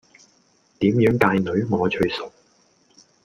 [0.79, 1.11] 點樣
[1.43, 2.31] 界女我最熟